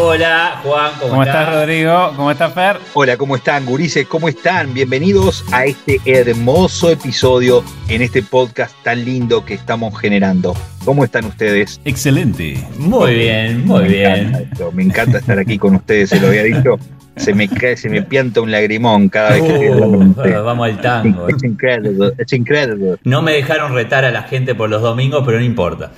[0.00, 2.12] Hola, Juan, ¿cómo, ¿Cómo estás, Rodrigo?
[2.14, 2.76] ¿Cómo estás, Fer?
[2.94, 4.06] Hola, ¿cómo están, gurises?
[4.06, 4.72] ¿Cómo están?
[4.72, 10.54] Bienvenidos a este hermoso episodio en este podcast tan lindo que estamos generando.
[10.84, 11.80] ¿Cómo están ustedes?
[11.84, 12.64] Excelente.
[12.78, 14.12] Muy bien, muy me bien.
[14.28, 16.76] Encanta esto, me encanta estar aquí con ustedes, se lo había dicho.
[17.16, 20.10] Se me cae, se me pianta un lagrimón cada vez que estoy hablando con Uh,
[20.12, 20.42] ustedes.
[20.44, 21.28] vamos al tango.
[21.28, 22.96] Es increíble, es increíble.
[23.02, 25.90] No me dejaron retar a la gente por los domingos, pero no importa.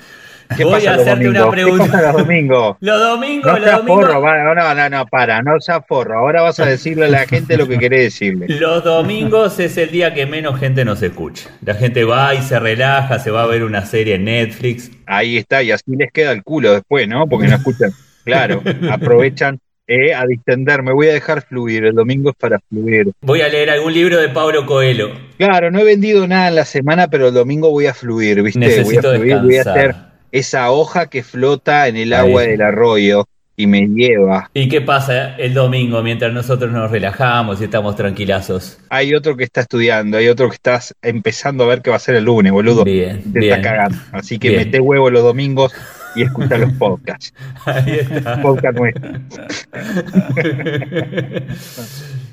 [0.57, 1.41] ¿Qué Voy pasa a hacerte domingos?
[1.43, 1.83] una pregunta.
[1.85, 2.77] ¿Qué pasa los domingos?
[2.81, 3.87] Los domingos, No los domingos.
[3.87, 4.21] forro,
[4.55, 6.19] no, no, no, para, no seas forro.
[6.19, 8.47] Ahora vas a decirle a la gente lo que querés decirle.
[8.49, 11.49] Los domingos es el día que menos gente nos escucha.
[11.65, 14.91] La gente va y se relaja, se va a ver una serie en Netflix.
[15.05, 17.27] Ahí está, y así les queda el culo después, ¿no?
[17.27, 17.91] Porque no escuchan.
[18.23, 20.83] Claro, aprovechan eh, a distender.
[20.83, 21.85] Me voy a dejar fluir.
[21.85, 23.11] El domingo es para fluir.
[23.21, 25.09] Voy a leer algún libro de Pablo Coelho.
[25.39, 28.59] Claro, no he vendido nada en la semana, pero el domingo voy a fluir, ¿viste?
[28.59, 29.95] Necesito voy a fluir, voy a hacer
[30.31, 34.49] esa hoja que flota en el agua del arroyo y me lleva.
[34.53, 38.79] ¿Y qué pasa el domingo mientras nosotros nos relajamos y estamos tranquilazos?
[38.89, 41.99] Hay otro que está estudiando, hay otro que estás empezando a ver qué va a
[41.99, 42.83] ser el lunes, boludo.
[42.83, 43.53] Bien, Te bien.
[43.53, 43.97] está cagando.
[44.13, 44.61] Así que Bien.
[44.65, 45.73] mete huevo los domingos
[46.15, 47.33] y escucha los podcasts.
[47.65, 48.41] Ahí está.
[48.41, 49.11] Podcast nuestro.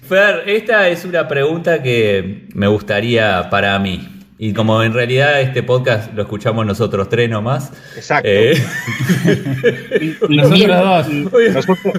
[0.08, 4.17] Fer, esta es una pregunta que me gustaría para mí.
[4.41, 7.72] Y como en realidad este podcast lo escuchamos nosotros tres nomás.
[7.97, 8.28] Exacto.
[8.31, 8.55] eh,
[10.28, 11.08] Nosotros dos.
[11.12, 11.50] y- Oye.
[11.50, 11.91] Nosotros, sí,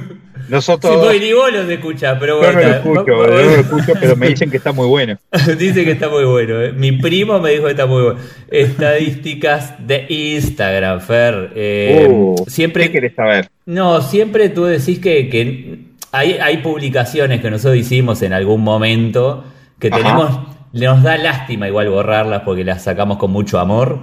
[0.50, 2.62] nosotros porque ni vos los escuchás, pero yo bueno.
[2.62, 5.18] no lo escucho, yo no lo escucho, pero me dicen que está muy bueno.
[5.60, 6.62] Dice que está muy bueno.
[6.62, 6.72] eh.
[6.72, 8.20] Mi primo me dijo que está muy bueno.
[8.50, 11.52] Estadísticas de Instagram, Fer.
[11.56, 13.50] Eh, Uh, siempre ¿Qué querés saber?
[13.66, 15.80] No, siempre tú decís que, que
[16.12, 19.44] hay, hay publicaciones que nosotros hicimos en algún momento
[19.80, 19.98] que Ajá.
[19.98, 20.40] tenemos,
[20.74, 24.00] nos da lástima igual borrarlas porque las sacamos con mucho amor,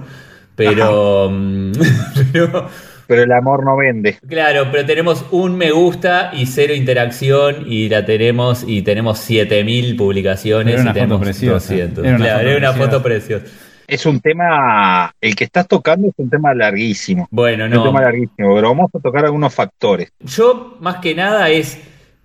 [0.54, 1.30] pero,
[2.32, 2.68] pero
[3.06, 4.18] Pero el amor no vende.
[4.28, 9.96] claro, pero tenemos un me gusta y cero interacción y la tenemos y tenemos 7000
[9.96, 11.74] publicaciones Era una y tenemos foto preciosa.
[11.74, 12.04] 200.
[12.04, 12.90] Era una Claro, foto era una preciosa.
[12.90, 13.46] foto preciosa.
[13.86, 17.28] Es un tema, el que estás tocando es un tema larguísimo.
[17.30, 17.84] Bueno, Es un no.
[17.84, 20.12] tema larguísimo, pero vamos a tocar algunos factores.
[20.18, 21.80] Yo, más que nada, es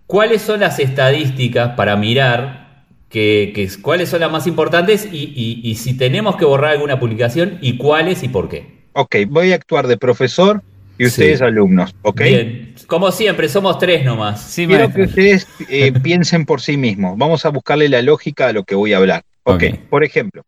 [0.08, 2.71] cuáles son las estadísticas para mirar,
[3.12, 7.00] que, que- cuáles son las más importantes y, y- y si tenemos que borrar alguna
[7.00, 8.82] publicación y cuáles y por qué.
[8.94, 10.64] Ok, voy a actuar de profesor
[10.98, 11.44] y ustedes Sí.
[11.46, 12.22] alumnos, ¿ok?
[12.22, 14.42] Bien, como siempre, somos tres nomás.
[14.42, 15.04] Sí, Quiero maestro.
[15.04, 17.18] que ustedes eh, piensen por sí mismos.
[17.18, 19.24] Vamos a buscarle la lógica a lo que voy a hablar.
[19.44, 19.80] Ok, Ok.
[19.90, 20.44] por ejemplo,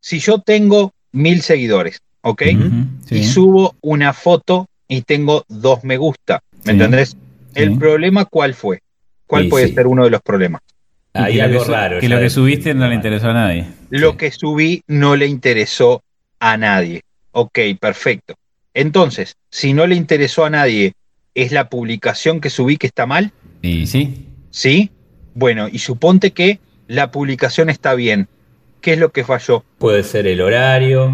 [0.00, 2.42] si yo tengo mil seguidores, ¿ok?
[3.06, 3.16] Sí.
[3.18, 6.70] Y subo una foto y tengo dos me gusta, ¿me Sí.
[6.70, 7.16] entendés?
[7.54, 8.80] El problema, ¿cuál fue?
[9.26, 9.74] ¿Cuál Sí, puede sí.
[9.74, 10.62] ser uno de los problemas?
[11.12, 12.00] Hay que algo que raro.
[12.00, 13.66] Que lo que subiste no le interesó a nadie.
[13.90, 14.16] Lo Sí.
[14.18, 16.02] que subí no le interesó
[16.38, 17.02] a nadie.
[17.32, 18.34] Ok, perfecto.
[18.74, 20.92] Entonces, si no le interesó a nadie,
[21.34, 23.32] ¿es la publicación que subí que está mal?
[23.62, 24.26] Y sí.
[24.50, 24.90] ¿Sí?
[25.34, 28.28] Bueno, y suponte que la publicación está bien.
[28.80, 29.64] ¿Qué es lo que falló?
[29.78, 31.12] Puede ser el horario,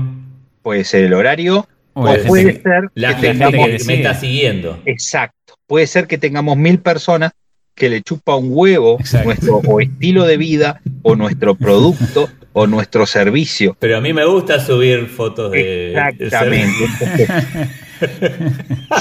[0.62, 4.80] Puede ser el horario O la puede ser la que gente que me está siguiendo.
[4.84, 5.54] Exacto.
[5.66, 7.32] Puede ser que tengamos mil personas
[7.76, 9.26] que le chupa un huevo Exacto.
[9.26, 13.76] nuestro o estilo de vida o nuestro producto o nuestro servicio.
[13.78, 15.92] Pero a mí me gusta subir fotos de...
[16.18, 16.84] Exactamente.
[17.02, 17.28] Entonces,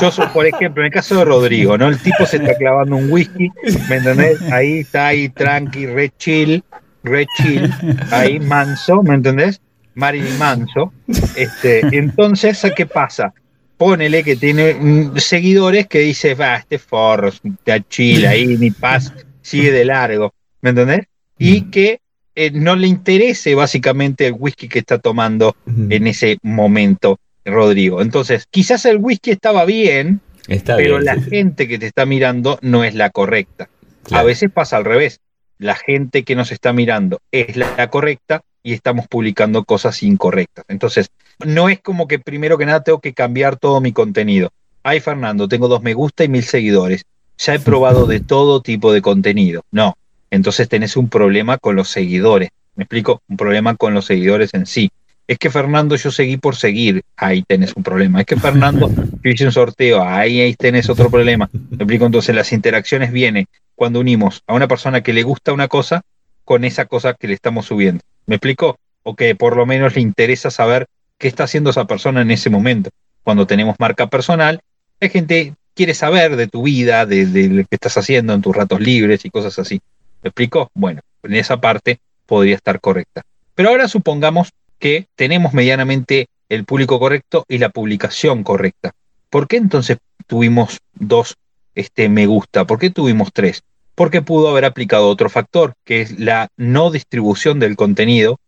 [0.01, 1.87] yo soy, por ejemplo, en el caso de Rodrigo, ¿no?
[1.87, 3.49] El tipo se está clavando un whisky,
[3.89, 4.41] ¿me entendés?
[4.51, 6.63] Ahí está ahí tranqui, re chill,
[7.03, 7.71] re chill,
[8.11, 9.61] ahí manso, ¿me entendés?
[9.93, 10.91] Marilyn Manso.
[11.35, 13.33] Este, entonces, ¿qué pasa?
[13.77, 19.13] Pónele que tiene mm, seguidores que dice, va, este forro, está chill ahí, ni paz,
[19.41, 21.01] sigue de largo, ¿me entendés?
[21.37, 21.99] Y que
[22.35, 28.01] eh, no le interese básicamente el whisky que está tomando en ese momento, Rodrigo.
[28.01, 31.05] Entonces, quizás el whisky estaba bien, Está pero bien.
[31.05, 33.67] la sí, gente que te está mirando no es la correcta.
[34.11, 35.19] A veces pasa al revés.
[35.57, 40.65] La gente que nos está mirando es la, la correcta y estamos publicando cosas incorrectas.
[40.67, 41.09] Entonces,
[41.43, 44.51] no es como que primero que nada tengo que cambiar todo mi contenido.
[44.83, 47.03] Ay, Fernando, tengo dos me gusta y mil seguidores.
[47.37, 49.63] Ya he probado de todo tipo de contenido.
[49.71, 49.97] No.
[50.31, 52.49] Entonces tenés un problema con los seguidores.
[52.75, 53.21] ¿Me explico?
[53.27, 54.91] Un problema con los seguidores en sí.
[55.27, 58.19] Es que Fernando yo seguí por seguir, ahí tenés un problema.
[58.19, 58.91] Es que Fernando
[59.23, 61.49] yo hice un sorteo, ahí, ahí tenés otro problema.
[61.51, 65.67] Me explico, entonces las interacciones vienen cuando unimos a una persona que le gusta una
[65.67, 66.01] cosa
[66.43, 68.03] con esa cosa que le estamos subiendo.
[68.27, 68.77] ¿Me explico?
[69.03, 70.87] O que por lo menos le interesa saber
[71.17, 72.89] qué está haciendo esa persona en ese momento.
[73.23, 74.61] Cuando tenemos marca personal,
[74.99, 78.79] hay gente quiere saber de tu vida, de, lo que estás haciendo en tus ratos
[78.79, 79.81] libres y cosas así.
[80.23, 80.69] ¿Me explico?
[80.73, 83.23] Bueno, en esa parte podría estar correcta.
[83.53, 88.91] Pero ahora supongamos que tenemos medianamente el público correcto y la publicación correcta.
[89.29, 89.97] ¿Por qué entonces
[90.27, 91.35] tuvimos dos
[91.75, 92.65] este, me gusta?
[92.65, 93.63] ¿Por qué tuvimos tres?
[93.95, 98.39] Porque pudo haber aplicado otro factor, que es la no distribución del contenido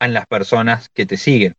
[0.00, 1.54] en las personas que te siguen.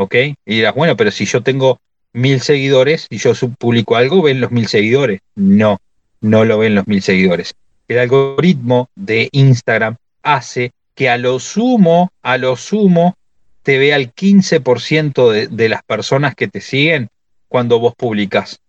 [0.00, 0.14] ¿Ok?
[0.14, 1.80] Y dirás, bueno, pero si yo tengo
[2.12, 5.22] mil seguidores y yo publico algo, ¿ven los mil seguidores?
[5.34, 5.80] No,
[6.20, 7.56] no lo ven los mil seguidores.
[7.88, 13.16] El algoritmo de Instagram hace que a lo sumo, a lo sumo,
[13.64, 17.08] te vea el 15% de, de las personas que te siguen
[17.48, 18.60] cuando vos publicas.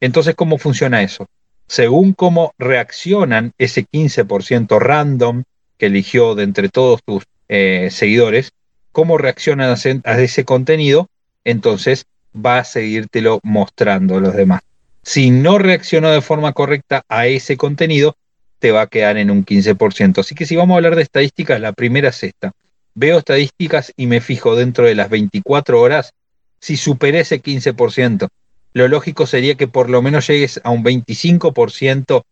[0.00, 1.26] Entonces, ¿cómo funciona eso?
[1.68, 5.44] Según cómo reaccionan ese 15% random
[5.78, 8.52] que eligió de entre todos tus eh, seguidores,
[8.96, 11.10] cómo reaccionan a, ese contenido,
[11.44, 14.62] entonces va a seguírtelo mostrando a los demás.
[15.02, 18.16] Si no reaccionó de forma correcta a ese contenido,
[18.58, 20.20] te va a quedar en un 15%.
[20.20, 22.52] Así que si vamos a hablar de estadísticas, la primera es esta.
[22.94, 26.14] Veo estadísticas y me fijo dentro de las 24 horas
[26.58, 28.28] si superé ese 15%.
[28.72, 32.22] Lo lógico sería que por lo menos llegues a un 25%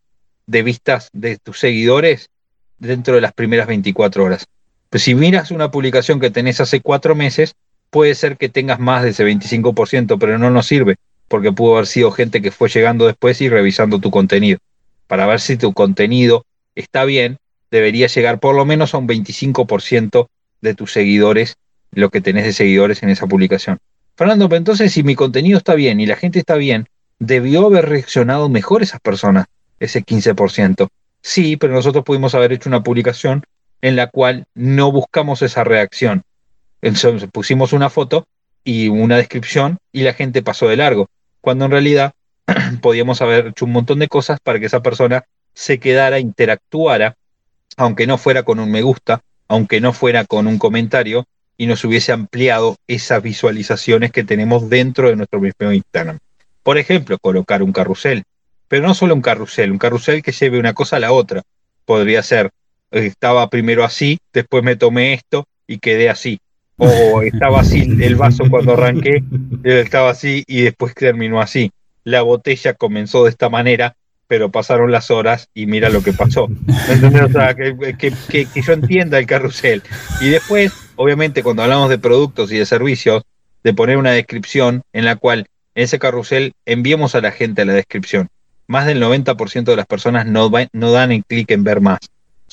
[0.47, 2.31] de vistas de tus seguidores
[2.79, 4.47] dentro de las primeras 24 horas.
[4.95, 7.55] Si miras una publicación que tenés hace cuatro meses,
[7.91, 10.97] puede ser que tengas más de ese 25%, pero no nos sirve,
[11.29, 14.59] porque pudo haber sido gente que fue llegando después y revisando tu contenido
[15.07, 16.45] para ver si tu contenido
[16.75, 17.39] está bien,
[17.71, 20.29] debería llegar por lo menos a un 25%
[20.61, 21.57] de tus seguidores,
[21.93, 23.79] lo que tenés de seguidores en esa publicación.
[24.17, 26.87] Fernando, pero entonces si mi contenido está bien y la gente está bien,
[27.19, 29.47] debió haber reaccionado mejor esas personas,
[29.79, 30.89] ese 15%.
[31.23, 33.45] Sí, pero nosotros pudimos haber hecho una publicación
[33.85, 36.23] en la cual no buscamos esa reacción.
[36.81, 38.27] Entonces pusimos una foto
[38.65, 41.11] y una descripción y la gente pasó de largo,
[41.43, 42.15] cuando en realidad
[42.81, 47.17] podíamos haber hecho un montón de cosas para que esa persona se quedara, interactuara,
[47.77, 51.27] aunque no fuera con un me gusta, aunque no fuera con un comentario,
[51.59, 56.21] y nos hubiese ampliado esas visualizaciones que tenemos dentro de nuestro mismo Instagram.
[56.63, 58.25] Por ejemplo, colocar un carrusel,
[58.67, 61.43] pero no solo un carrusel, un carrusel que lleve una cosa a la otra.
[61.85, 62.51] Podría ser,
[62.95, 66.41] estaba primero así, después me tomé esto y quedé así.
[66.77, 69.23] O estaba así el vaso cuando arranqué,
[69.63, 71.71] estaba así y después terminó así
[72.05, 73.97] la botella comenzó de esta manera,
[74.29, 76.49] pero pasaron las horas y mira lo que pasó.
[77.99, 79.83] Que, que, yo entienda el carrusel.
[80.21, 83.25] Y después, obviamente, cuando hablamos de productos y de servicios,
[83.63, 87.65] de poner una descripción en la cual en ese carrusel enviemos a la gente a
[87.65, 88.29] la descripción.
[88.67, 91.99] Más del 90% de las personas no, no dan el clic en ver más,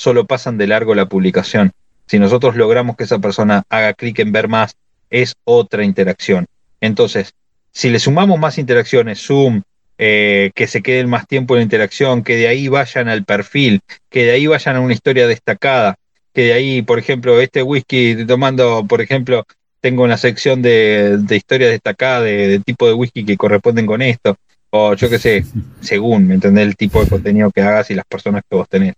[0.02, 1.74] solo pasan de largo la publicación.
[2.08, 4.76] Si nosotros logramos que esa persona haga clic en ver más,
[5.12, 6.48] es otra interacción.
[6.80, 7.36] Entonces,
[7.72, 9.62] si le sumamos más interacciones, Zoom,
[10.00, 13.82] eh, que se queden más tiempo en la interacción, que de ahí vayan al perfil,
[14.10, 15.98] que de ahí vayan a una historia destacada,
[16.34, 19.46] que de ahí, por ejemplo, este whisky, tomando, por ejemplo,
[19.82, 24.36] tengo una sección de, de historia destacada de, tipo de whisky que corresponden con esto,
[24.72, 25.46] o yo qué sé,
[25.82, 26.66] según, ¿me entendés?
[26.66, 28.96] El tipo de contenido que hagas y las personas que vos tenés.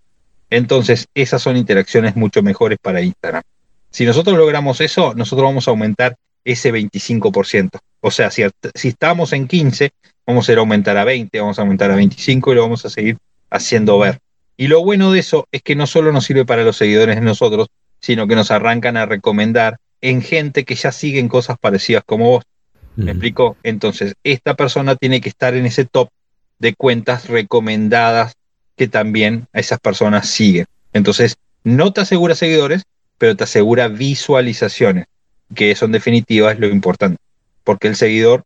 [0.54, 3.42] Entonces, esas son interacciones mucho mejores para Instagram.
[3.90, 7.80] Si nosotros logramos eso, nosotros vamos a aumentar ese 25%.
[8.02, 8.44] O sea, si,
[8.76, 9.90] si estamos en 15,
[10.28, 12.86] vamos a ir a aumentar a 20, vamos a aumentar a 25 y lo vamos
[12.86, 13.18] a seguir
[13.50, 14.20] haciendo ver.
[14.56, 17.22] Y lo bueno de eso es que no solo nos sirve para los seguidores de
[17.22, 17.70] nosotros,
[18.00, 22.44] sino que nos arrancan a recomendar en gente que ya siguen cosas parecidas como vos.
[22.96, 23.58] ¿Me explico?
[23.64, 26.10] Entonces, esta persona tiene que estar en ese top
[26.60, 28.36] de cuentas recomendadas
[28.76, 30.66] que también a esas personas siguen.
[30.94, 32.84] Entonces, no te asegura seguidores,
[33.18, 35.06] pero te asegura visualizaciones
[35.54, 37.18] que eso en definitiva es lo importante,
[37.64, 38.44] porque el seguidor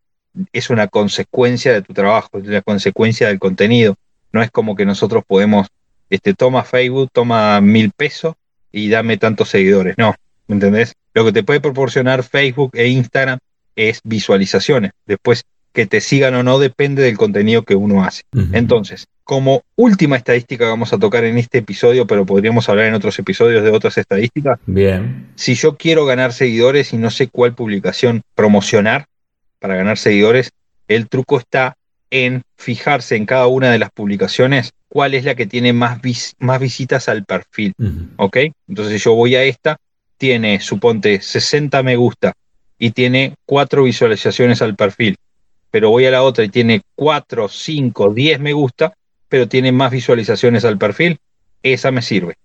[0.51, 3.95] es una consecuencia de tu trabajo, es una consecuencia del contenido.
[4.31, 5.67] No es como que nosotros podemos,
[6.09, 8.35] este, toma Facebook, toma mil pesos
[8.71, 9.97] y dame tantos seguidores.
[9.97, 10.13] No,
[10.47, 10.93] ¿me entendés?
[11.13, 13.39] Lo que te puede proporcionar Facebook e Instagram
[13.75, 14.91] es visualizaciones.
[15.05, 15.43] Después,
[15.77, 18.23] que te sigan o no depende del contenido que uno hace.
[18.51, 22.95] Entonces, como última estadística que vamos a tocar en este episodio, pero podríamos hablar en
[22.95, 24.59] otros episodios de otras estadísticas.
[24.65, 25.27] Bien.
[25.35, 29.05] Si yo quiero ganar seguidores y no sé cuál publicación promocionar
[29.59, 30.49] para ganar seguidores,
[30.87, 31.75] el truco está
[32.09, 35.99] en fijarse en cada una de las publicaciones cuál es la que tiene más,
[36.39, 37.75] más visitas al perfil.
[38.15, 38.37] ¿Ok?
[38.67, 39.77] Entonces yo voy a esta,
[40.17, 42.33] tiene, suponte, 60 me gusta
[42.79, 45.17] y tiene cuatro visualizaciones al perfil.
[45.71, 48.93] Pero voy a la otra y tiene 4, 5, 10 me gusta,
[49.29, 51.19] pero tiene más visualizaciones al perfil,
[51.63, 52.35] esa me sirve.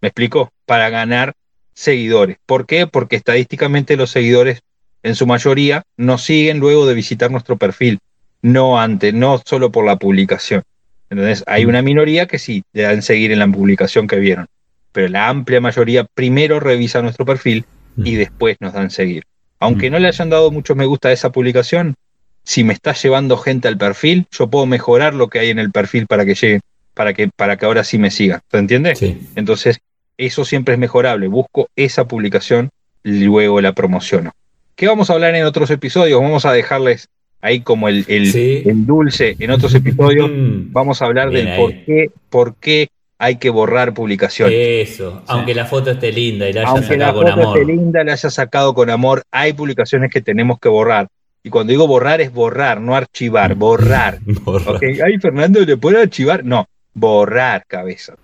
[0.00, 0.52] ¿Me explico?
[0.64, 1.34] Para ganar
[1.74, 2.38] seguidores.
[2.46, 2.86] ¿Por qué?
[2.86, 4.62] Porque estadísticamente los seguidores
[5.02, 7.98] en su mayoría nos siguen luego de visitar nuestro perfil,
[8.42, 10.62] no antes, no solo por la publicación.
[11.10, 14.46] Entonces, hay una minoría que sí le dan seguir en la publicación que vieron,
[14.92, 17.64] pero la amplia mayoría primero revisa nuestro perfil
[17.96, 19.24] y después nos dan seguir.
[19.58, 21.94] Aunque no le hayan dado muchos me gusta a esa publicación,
[22.44, 25.70] si me está llevando gente al perfil, yo puedo mejorar lo que hay en el
[25.70, 26.60] perfil para que llegue,
[26.94, 28.42] para que, para que ahora sí me siga.
[28.50, 28.96] ¿Se entiende?
[28.96, 29.20] Sí.
[29.36, 29.80] Entonces,
[30.16, 31.28] eso siempre es mejorable.
[31.28, 32.70] Busco esa publicación,
[33.02, 34.32] luego la promociono.
[34.74, 36.20] ¿Qué vamos a hablar en otros episodios?
[36.20, 37.08] Vamos a dejarles
[37.42, 38.62] ahí como el, el, Sí.
[38.66, 40.30] el dulce en otros episodios.
[40.30, 40.72] Mm.
[40.72, 41.60] Vamos a hablar Bien del ahí.
[41.60, 44.54] por qué, por qué hay que borrar publicaciones.
[44.90, 47.58] Eso, aunque la foto esté linda y la haya Aunque la sacado con foto amor.
[47.60, 51.08] esté linda, la haya sacado con amor, hay publicaciones que tenemos que borrar.
[51.42, 54.18] Y cuando digo borrar es borrar, no archivar, borrar.
[54.24, 54.72] Borra.
[54.72, 56.44] Ok, Ay, Fernando, ¿le puede archivar?
[56.44, 58.14] No, borrar cabeza.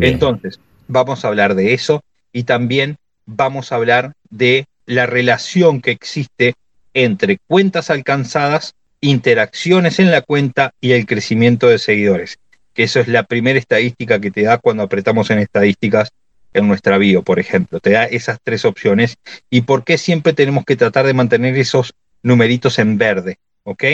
[0.00, 0.58] Entonces,
[0.88, 6.54] vamos a hablar de eso y también vamos a hablar de la relación que existe
[6.94, 12.38] entre cuentas alcanzadas, interacciones en la cuenta y el crecimiento de seguidores.
[12.72, 16.10] Que eso es la primera estadística que te da cuando apretamos en estadísticas
[16.52, 17.80] en nuestra bio, por ejemplo.
[17.80, 19.18] Te da esas tres opciones
[19.50, 23.84] y por qué siempre tenemos que tratar de mantener esos numeritos en verde, ¿ok?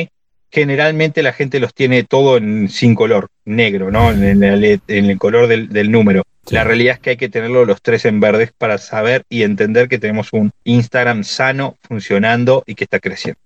[0.51, 4.11] Generalmente la gente los tiene todo en, sin color, negro, ¿no?
[4.11, 6.25] En, el, en el color del, del número.
[6.47, 6.55] Sí.
[6.55, 9.89] La realidad es que hay que tenerlo los tres en verdes para saber y entender
[9.89, 13.41] que tenemos un Instagram sano, funcionando y que está creciendo.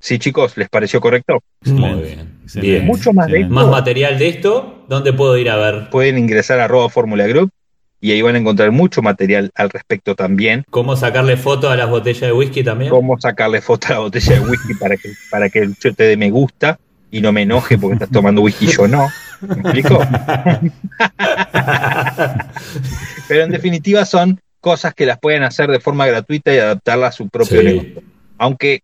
[0.00, 1.42] Sí, chicos, ¿les pareció correcto?
[1.64, 2.86] Muy bien.
[2.86, 3.44] Mucho más de.
[3.46, 5.90] Más material de esto, ¿dónde puedo ir a ver?
[5.90, 7.50] Pueden ingresar a arroba Fórmula Group
[8.00, 10.64] y ahí van a encontrar mucho material al respecto también.
[10.70, 12.90] ¿Cómo sacarle fotos a las botellas de whisky también?
[12.90, 16.16] Cómo sacarle foto a la botella de whisky para que, para que yo te dé
[16.16, 16.78] me gusta
[17.10, 19.08] y no me enoje porque estás tomando whisky y yo no.
[19.40, 19.98] ¿Me explico?
[23.28, 27.16] Pero en definitiva son cosas que las pueden hacer de forma gratuita y adaptarlas a
[27.16, 27.66] su propio Sí.
[27.66, 28.02] negocio.
[28.38, 28.82] Aunque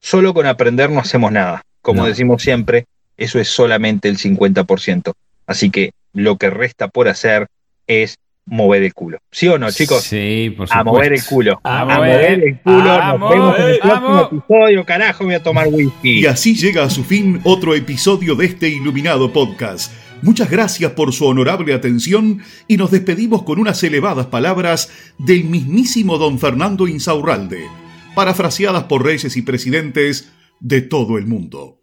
[0.00, 1.62] solo con aprender no hacemos nada.
[1.82, 2.08] Como No.
[2.08, 2.86] decimos siempre,
[3.16, 5.14] eso es solamente el 50%.
[5.46, 7.46] Así que lo que resta por hacer
[7.86, 9.18] es mover el culo.
[9.30, 10.02] ¿Sí o no, chicos?
[10.02, 10.84] Sí, por A supuesto.
[10.92, 11.60] mover el culo.
[11.64, 11.98] A A, mover.
[11.98, 12.92] mover el culo.
[12.92, 14.84] A Nos vemos en el mover, próximo episodio.
[14.84, 16.20] Carajo, voy a tomar whisky.
[16.20, 19.92] Y así llega a su fin otro episodio de este iluminado podcast.
[20.22, 26.16] Muchas gracias por su honorable atención y nos despedimos con unas elevadas palabras del mismísimo
[26.16, 27.66] don Fernando Insaurralde,
[28.14, 31.78] parafraseadas por reyes y presidentes de todo el mundo.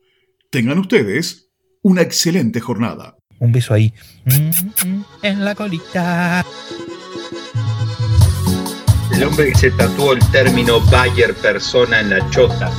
[0.49, 1.51] Tengan ustedes
[1.83, 3.15] una excelente jornada.
[3.41, 3.91] Un beso ahí.
[4.25, 4.31] Mm,
[4.87, 6.45] mm, En la colita.
[9.13, 12.71] El hombre que se tatuó el término Bayer persona en la chota.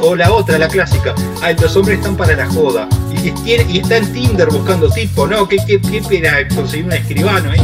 [0.00, 1.14] O la otra, la clásica.
[1.42, 2.88] Ay, los hombres están para la joda.
[3.12, 5.48] Y, y tiene- y está en Tinder buscando tipo, ¿no?
[5.48, 7.60] ¿Qué, qué, qué pena conseguir un escribano ahí?